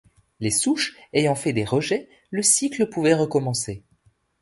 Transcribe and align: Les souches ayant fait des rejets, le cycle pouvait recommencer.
Les 0.39 0.49
souches 0.49 0.97
ayant 1.13 1.35
fait 1.35 1.53
des 1.53 1.63
rejets, 1.63 2.09
le 2.31 2.41
cycle 2.41 2.89
pouvait 2.89 3.13
recommencer. 3.13 3.83